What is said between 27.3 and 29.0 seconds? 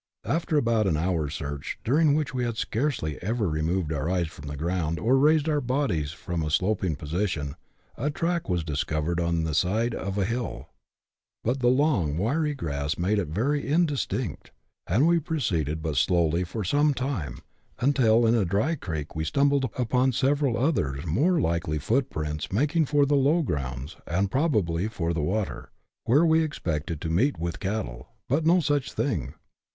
with cattle; but no such